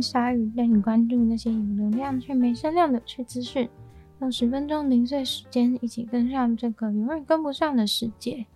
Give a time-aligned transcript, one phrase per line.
[0.00, 3.68] 鲨鱼，带你关注那些有流量却没声量的趣资讯。
[4.20, 8.46] 用十分钟零碎时间，一起跟上这个永远跟不上的世界。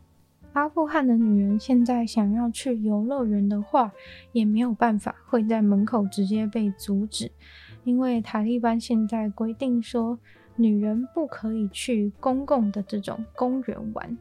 [0.53, 3.91] 阿富汗的女人现在想要去游乐园的话，
[4.33, 7.33] 也没有办法，会在门口直接被阻止，
[7.83, 10.19] 因为塔利班现在规定说，
[10.56, 14.17] 女人不可以去公共的这种公园玩。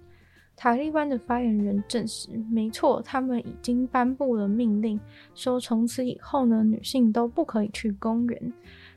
[0.56, 5.00] 塔利班的发言人证实，没错，他们已经颁布了命令，
[5.34, 8.54] 说从此以后呢，女性都不可以去公园。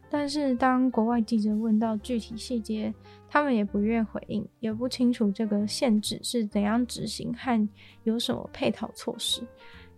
[0.09, 2.95] 但是，当国外记者问到具体细节，
[3.29, 7.69] 他们也不愿回应，也不清楚这个限制是怎样执行和
[8.05, 9.43] 有什么配套措施，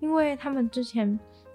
[0.00, 1.06] 因为他们之前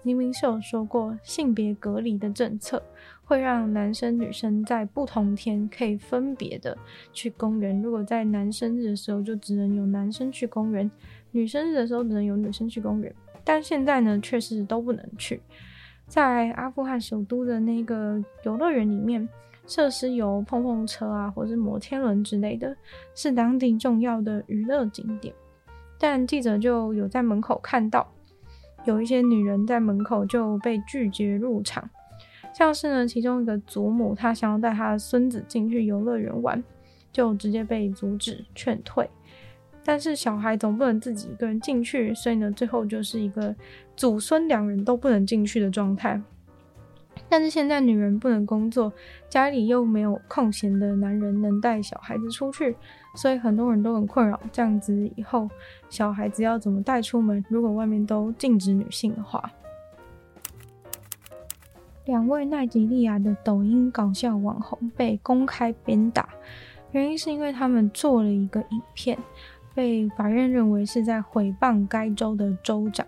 [0.04, 2.80] 明明是有说过，性别隔离的政策
[3.24, 6.76] 会让男生女生在不同天可以分别的
[7.12, 7.80] 去公园。
[7.80, 10.88] 如果在男生日的时候，就只能有男生去公园；
[11.30, 13.14] 女生日的时候，只能有女生去公园。
[13.42, 15.40] 但现在呢，却是都不能去。
[16.06, 19.26] 在阿富汗首都的那个游乐园里面，
[19.66, 22.76] 设施有碰碰车啊，或是摩天轮之类的，
[23.14, 25.34] 是当地重要的娱乐景点。
[25.98, 28.06] 但记者就有在门口看到，
[28.84, 31.88] 有一些女人在门口就被拒绝入场，
[32.54, 36.62] 像是呢，其中一个祖母，她想要带她的孙子进去游乐园玩，
[37.12, 39.10] 就直接被阻止劝退。
[39.84, 43.54] 但是小孩总不能自己一个人进去，所以呢，最后就是一个
[43.96, 46.18] 祖孙两人都不能进去的状态。
[47.28, 48.92] 但是现在女人不能工作，
[49.28, 52.76] 家里又没有空闲的男人能带小孩子出去，
[53.16, 54.40] 所以很多人都很困扰。
[54.52, 55.48] 这样子以后
[55.90, 57.44] 小孩子要怎么带出门？
[57.48, 59.50] 如果外面都禁止女性的话，
[62.04, 66.28] 两位奈及利亚的抖音搞笑网红被公开鞭打，
[66.92, 69.18] 原因是因为他们做了一个影片。
[69.74, 73.04] 被法院认为是在诽谤该州的州长。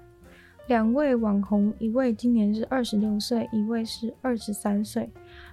[0.66, 5.08] 两位网红，一位今年是二十六岁，一位是二十三岁，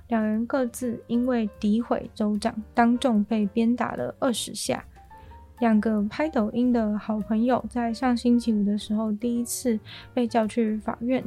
[0.07, 4.83] 两人各自因为诋毁州长，当众被鞭打了二十下。
[5.59, 9.79] 两个拍抖音的好朋友在上星期五的时候第一次
[10.15, 11.23] 被叫去法院，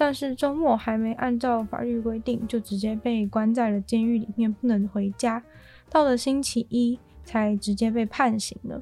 [0.00, 5.42] 但是周末还没按照法律规定，就直接被关在了监狱里面，不能回家。
[5.90, 8.80] 到了星期一才直接被判刑了。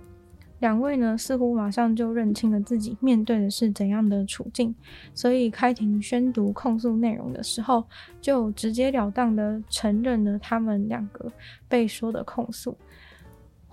[0.61, 4.73] 两位呢，似乎马上就认清了自己面对的是怎样的处境，
[5.13, 7.85] 所以开庭宣读控诉内容的时候，
[8.21, 11.33] 就直截了当的承认了他们两个
[11.69, 12.79] 被说的控诉：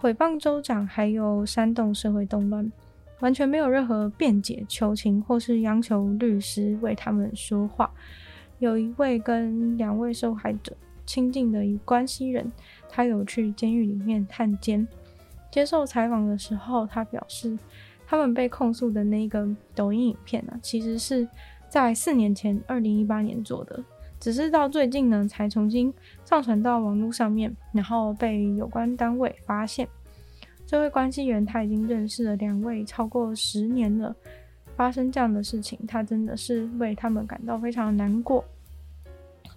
[0.01, 2.71] 诽谤州长，还有煽动社会动乱，
[3.21, 7.91] 完全没有任何辩解、求情或是央求律师为他们说话。
[8.59, 12.51] 有一位跟两位受害者亲近的一关系人，
[12.89, 14.87] 他有去监狱里面探监。
[15.51, 17.57] 接受采访的时候，他表示，
[18.05, 21.27] 他们被控诉的那个抖音影片呢、其实是
[21.69, 23.83] 在四年前，二零一八年做的，
[24.19, 25.93] 只是到最近呢，才重新
[26.23, 29.87] 上传到网络上面，然后被有关单位发现。
[30.65, 34.15] 这位关系员他已经认识了两位超过十年了，
[34.75, 38.43] 发生这样的事情，他真的是为他们感到非常难过。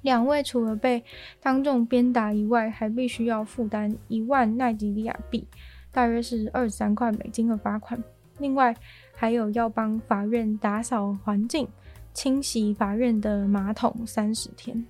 [0.02, 1.02] 两位除了被
[1.40, 5.46] 当众鞭打以外，还必须要负担一万奈及利亚币。
[5.90, 8.00] 大约是二十三块美金的罚款，
[8.38, 8.76] 另外
[9.14, 11.66] 还有要帮法院打扫环境、
[12.12, 14.84] 清洗法院的马桶三十天。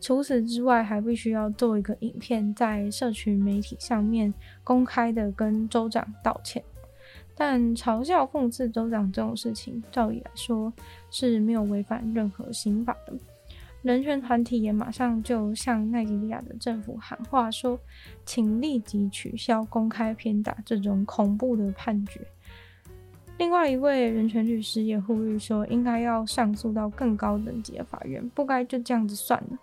[0.00, 4.32] 除此之外，还必须要做一个影片，在社群媒体上面
[4.64, 6.62] 公开的跟州长道歉。
[7.36, 10.72] 但嘲笑、讽刺州长这种事情，照理来说
[11.10, 13.12] 是没有违反任何刑法的。
[13.82, 17.78] 人权团体也马上就向奈及利亚的政府喊话说，
[18.26, 22.20] 请立即取消公开偏打这种恐怖的判决。
[23.38, 29.58] 另外一位人权律师也呼吁说，应该要上诉到更高等级的法院，不该就这样子算了。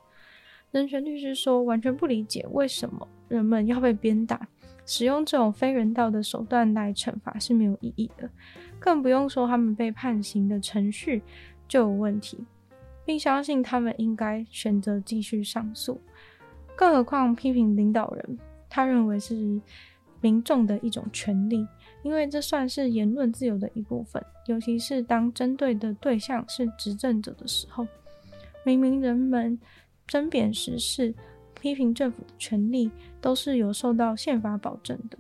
[0.72, 4.48] 人权律师说，完全不理解为什么人们要被鞭打，
[4.86, 8.30] 使用这种非人道的手段来惩罚是没有意义的，
[8.80, 11.22] 更不用说他们被判刑的程序
[11.68, 12.46] 就有问题。
[13.06, 15.98] 并相信他们应该选择继续上诉，
[16.76, 18.38] 更何况批评领导人，
[18.68, 19.62] 他认为是
[20.20, 21.66] 民众的一种权利，
[22.04, 27.88] 因为这算是言论自由的一部分，尤其是当针对的对象是执政者的时候。
[28.66, 29.58] 明明人们
[30.08, 31.14] 针砭时事、
[31.60, 32.90] 批评政府的权利
[33.20, 35.18] 都是有受到宪法保证的。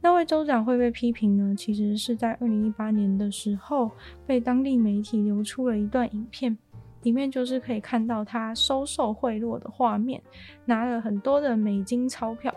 [0.00, 1.54] 那位州长会被批评呢？
[1.56, 3.90] 其实是在二零一八年的时候，
[4.26, 6.58] 被当地媒体流出了一段影片，
[7.02, 10.20] 里面就是可以看到他收受贿赂的画面，
[10.64, 12.52] 拿了很多的美金钞票。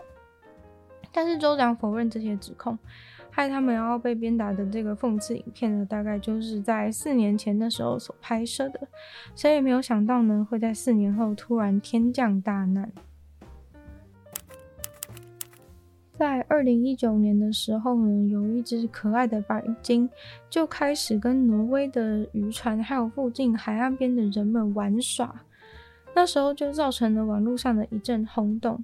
[1.12, 2.76] 但是州长否认这些指控，
[3.36, 8.88] 害他们要被鞭打的这个讽刺影片呢，大概就是在四年前的时候所拍摄的，
[9.34, 12.90] 谁也没有想到呢，会在四年后突然天降大难。
[16.14, 20.08] 在二零一九年的时候呢，有一只可爱的白鲸
[20.48, 25.42] 就开始跟挪威的渔船还有附近海岸边的人们玩耍，
[26.14, 28.82] 那时候就造成了网络上的一阵轰动。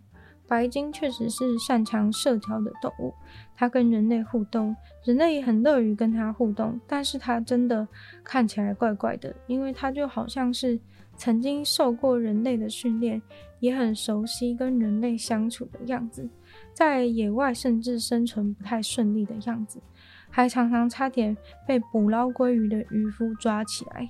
[0.53, 3.15] 白鲸确实是擅长社交的动物，
[3.57, 6.79] 它跟人类互动，人类也很乐于跟它互动。
[6.87, 7.89] 但是它真的
[8.23, 10.79] 看起来怪怪的，因为它就好像是
[11.17, 13.23] 曾经受过人类的训练，
[13.61, 16.29] 也很熟悉跟人类相处的样子，
[16.75, 19.81] 在野外甚至生存不太顺利的样子，
[20.29, 21.35] 还常常差点
[21.67, 24.07] 被捕捞鲑鱼的渔夫抓起来。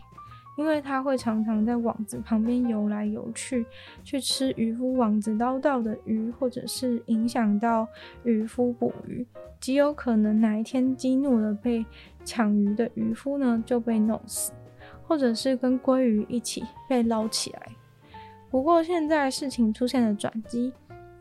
[0.56, 3.64] 因为它会常常在网子旁边游来游去，
[4.04, 7.86] 去吃渔夫网子捞到的鱼，或者是影响到
[8.24, 9.26] 渔夫捕鱼，
[9.60, 11.84] 极有可能哪一天激怒了被
[12.24, 14.52] 抢鱼的渔夫呢，就被弄死，
[15.06, 17.68] 或者是跟鲑鱼一起被捞起来。
[18.50, 20.72] 不过现在事情出现了转机。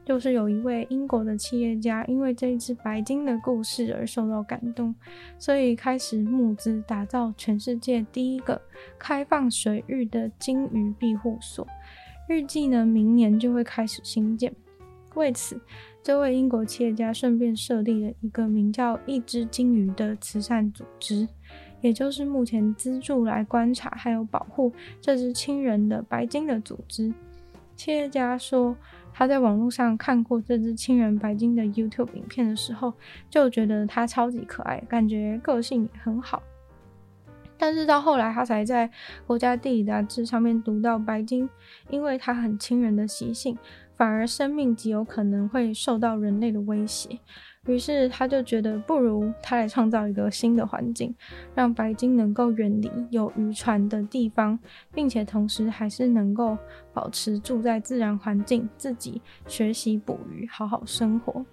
[0.03, 4.93] 就是有一位英国的企业家，因为这一只白鲸的故事而受到感动，
[5.37, 8.59] 所以开始募资打造全世界第一个
[8.97, 11.67] 开放水域的鲸鱼庇护所。
[12.27, 14.51] 预计呢，明年就会开始兴建。
[15.13, 15.61] 为此，
[16.01, 21.27] 这位英国企业家顺便设立了一个名叫“一只鲸鱼”的慈善组织，
[21.81, 27.13] 也就是目前资助来观察还有保护这只亲人的白鲸的组织。
[27.75, 28.75] 企业家说。
[29.13, 32.93] 他在网络上看过这只亲人白鲸的 YouTube 影片的时候，
[33.29, 36.41] 就觉得它超级可爱，感觉个性也很好。
[37.57, 38.89] 但是到后来，他才在
[39.27, 41.47] 国家地理杂志上面读到，白鲸
[41.91, 43.55] 因为它很亲人的习性，
[43.95, 47.19] 反而生命极有可能会受到人类的威胁。
[47.67, 51.13] 于是他就觉得，不如他来创造一个新的环境，
[51.53, 54.57] 让白鲸能够远离有渔船的地方，
[54.91, 56.57] 并且同时还是能够
[56.91, 61.45] 保持住在自然环境，自己学习捕鱼，好好生活。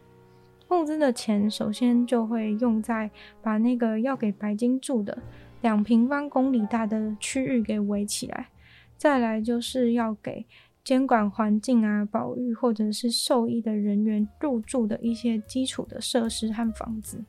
[0.70, 3.10] 募资的钱首先就会用在
[3.42, 5.16] 把那个要给白鲸住的
[5.60, 8.48] 两平方公里大的区域给围起来，
[8.96, 10.46] 再来就是要给。
[10.88, 17.22] 监管环境啊，保育或者是兽医的人员入住的一些基础的设施和房子，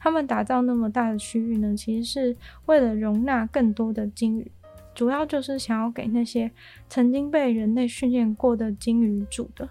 [0.00, 2.36] 他们打造那么大的区域呢，其实是
[2.66, 4.50] 为了容纳更多的鲸鱼，
[4.96, 6.50] 主要就是想要给那些
[6.88, 9.68] 曾经被人类训练过的鲸鱼住的，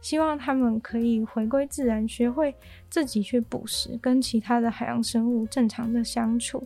[0.00, 2.54] 希望他们可以回归自然，学会
[2.88, 6.64] 自己去捕食，跟其他的海洋生物正常的相处。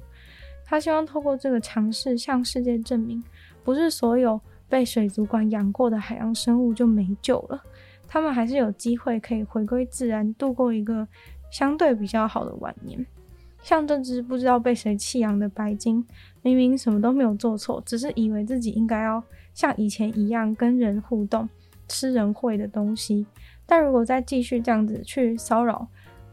[0.67, 3.25] 他希望透过这个尝试向世界证明，
[3.65, 4.39] 不是所有。
[4.73, 7.63] 被水族馆养过的海洋生物就没救了，
[8.09, 11.07] 他们还是有机会可以回归自然，度过一个
[11.51, 13.05] 相对比较好的晚年。
[13.63, 16.03] 像这只不知道被谁弃养的白鲸，
[16.41, 21.47] 明明什么都没有做错，只是以为自己应该要像以前一样跟人互动，
[21.87, 23.27] 吃人会的东西。
[23.67, 25.87] 但如果再继续这样子去骚扰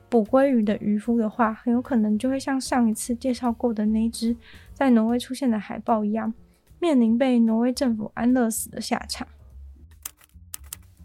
[0.08, 4.34] 捕鲑鱼的渔夫的话，很有可能就会像上一次介绍过的那只
[4.74, 6.34] 在挪威出现的海豹一样。
[6.79, 9.27] 面临被挪威政府安乐死的下场。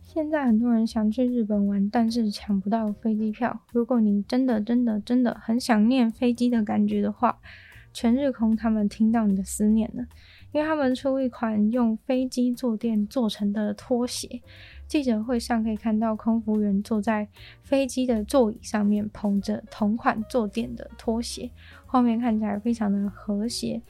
[0.02, 3.60] 现在很多人想去日本玩，但是抢不到飞机票。
[3.72, 7.40] 如果你真的、真的、真的很想念飞机的感觉的话，
[7.92, 10.04] 全日空他们听到你的思念了，
[10.52, 14.40] 因为他们出一款用飞机坐垫做成的拖鞋。
[14.86, 17.26] 记者会上可以看到空服员坐在
[17.62, 21.50] 飞机的座椅上面，捧着同款坐垫的拖鞋，
[21.86, 23.82] 画面看起来非常的和谐。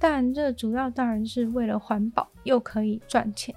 [0.00, 3.54] 但这主要当然是为了环保，又可以赚钱。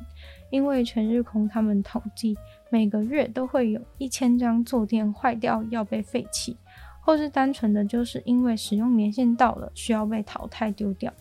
[0.52, 2.38] 因为全日空他们统计，
[2.70, 6.56] 每个月都会有一千张坐垫坏掉要被废弃，
[7.02, 11.12] 或是单纯的就是因为使用年限到了需要被淘汰丢掉。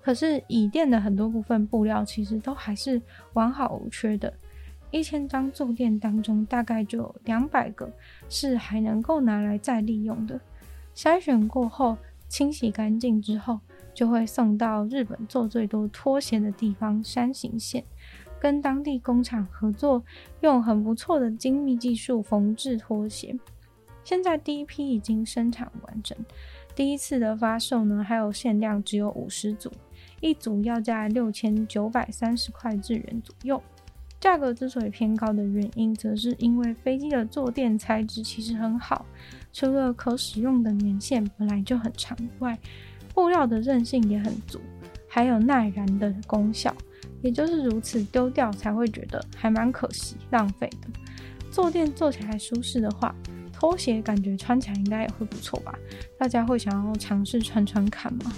[0.00, 3.02] 可是椅垫的很多部分布料其实都还是
[3.34, 4.32] 完好无缺的，
[4.90, 7.92] 一千张坐垫当中大概就有两百个
[8.30, 10.40] 是还能够拿来再利用的。
[10.94, 13.60] 筛选过后，清洗干净之后。
[13.94, 17.84] 就会送到日本做最多拖鞋的地方山形县，
[18.40, 20.02] 跟当地工厂合作，
[20.40, 23.38] 用很不错的精密技术缝制拖鞋。
[24.02, 26.14] 现在第一批已经生产完成，
[26.74, 29.72] 第一次的发售呢，还有限量只有五十组，
[30.20, 33.62] 一组要价六千九百三十块日元左右。
[34.20, 39.04] 价格之所以偏高的原因，则是因为飞机的坐垫材质其实很好，
[39.52, 42.58] 除了可使用的年限本来就很长外，
[43.14, 44.60] 布料的韧性也很足，
[45.08, 46.74] 还有耐燃的功效。
[47.22, 50.88] 也就是如此，丢掉才会觉得还蛮可惜、浪费的。
[51.50, 53.14] 坐垫坐起来舒适的话，
[53.52, 55.74] 拖鞋感觉穿起来应该也会不错吧？
[56.18, 58.32] 大家会想要尝试穿穿看吗？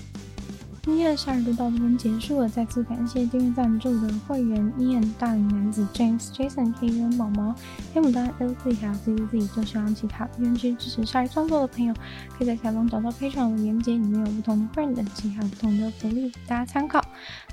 [0.86, 7.52] 今天的鲨鱼就到这边结束了，再次感谢订阅赞助的会员：Ian、大龄男子 James、Jason、K、人毛毛、
[7.92, 9.48] 黑牡丹、L Z 还有 Z Z Z。
[9.48, 11.92] 就希望其他愿意支持鲨鱼创作的朋友，
[12.38, 17.04] 可以在下方找到 patron 的链接，里面有不同的会员等级，还有不同的福利大家参考。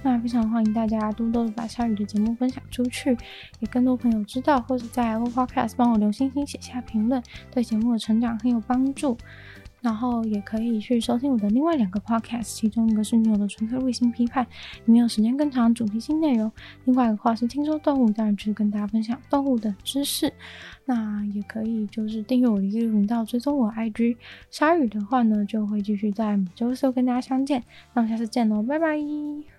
[0.04, 3.18] 那非常欢迎大家多多的把鲨鱼的节目分享出去，
[3.60, 9.18] 给更多朋友知道，或是在 Apple Podcast 帮我留星星、写下评论，对节目的成长很有帮助。
[9.84, 14.44] 然后也可以去收听我的另外两个 podcast，其中一个是女友的纯粹卫星批判，
[14.86, 16.50] 里面有时间更长、主题性内容；
[16.86, 20.32] 另外一个话是听说动物，当然就是跟大家分享动物的知识。
[20.86, 24.16] 那也可以就是订阅我的一个频道，追踪我 IG。
[24.50, 27.62] 鲨鱼的话呢，就会继续在每周四跟大家相见。
[27.94, 29.53] 那我们下次见喽，拜拜。